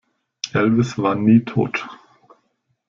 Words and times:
Elvis 0.55 0.97
war 0.97 1.13
nie 1.13 1.41
tot. 1.41 1.87